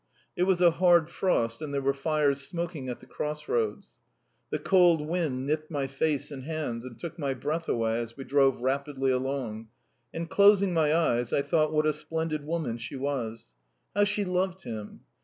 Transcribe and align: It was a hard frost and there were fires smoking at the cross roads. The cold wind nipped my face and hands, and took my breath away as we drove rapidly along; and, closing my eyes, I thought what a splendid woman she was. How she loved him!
It 0.35 0.45
was 0.47 0.61
a 0.61 0.71
hard 0.71 1.11
frost 1.11 1.61
and 1.61 1.71
there 1.71 1.81
were 1.83 1.93
fires 1.93 2.41
smoking 2.41 2.89
at 2.89 3.01
the 3.01 3.05
cross 3.05 3.47
roads. 3.47 3.99
The 4.49 4.57
cold 4.57 5.07
wind 5.07 5.45
nipped 5.45 5.69
my 5.69 5.85
face 5.85 6.31
and 6.31 6.41
hands, 6.43 6.83
and 6.83 6.97
took 6.97 7.19
my 7.19 7.35
breath 7.35 7.69
away 7.69 7.99
as 7.99 8.17
we 8.17 8.23
drove 8.23 8.61
rapidly 8.61 9.11
along; 9.11 9.67
and, 10.11 10.27
closing 10.27 10.73
my 10.73 10.91
eyes, 10.91 11.31
I 11.31 11.43
thought 11.43 11.71
what 11.71 11.85
a 11.85 11.93
splendid 11.93 12.43
woman 12.43 12.79
she 12.79 12.95
was. 12.95 13.51
How 13.95 14.03
she 14.05 14.25
loved 14.25 14.63
him! 14.63 15.01